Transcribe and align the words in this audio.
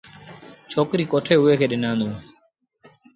ڇوڪريٚ 0.71 1.09
ڪوٺي 1.11 1.33
اُئي 1.43 1.55
کي 1.59 1.65
ڏنآندون۔ 1.71 2.11